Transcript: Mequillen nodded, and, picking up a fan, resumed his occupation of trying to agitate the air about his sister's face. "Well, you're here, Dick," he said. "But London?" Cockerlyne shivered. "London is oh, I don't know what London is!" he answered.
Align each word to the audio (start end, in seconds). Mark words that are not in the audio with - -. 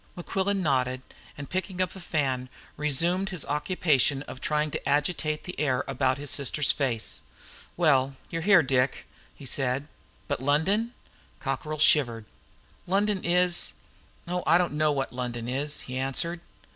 Mequillen 0.17 0.61
nodded, 0.63 1.03
and, 1.37 1.47
picking 1.47 1.79
up 1.79 1.95
a 1.95 1.99
fan, 1.99 2.49
resumed 2.75 3.29
his 3.29 3.45
occupation 3.45 4.23
of 4.23 4.41
trying 4.41 4.71
to 4.71 4.89
agitate 4.89 5.43
the 5.43 5.53
air 5.59 5.83
about 5.87 6.17
his 6.17 6.31
sister's 6.31 6.71
face. 6.71 7.21
"Well, 7.77 8.15
you're 8.31 8.41
here, 8.41 8.63
Dick," 8.63 9.05
he 9.35 9.45
said. 9.45 9.87
"But 10.27 10.41
London?" 10.41 10.95
Cockerlyne 11.39 11.77
shivered. 11.81 12.25
"London 12.87 13.23
is 13.23 13.73
oh, 14.27 14.41
I 14.47 14.57
don't 14.57 14.73
know 14.73 14.91
what 14.91 15.13
London 15.13 15.47
is!" 15.47 15.81
he 15.81 15.99
answered. 15.99 16.39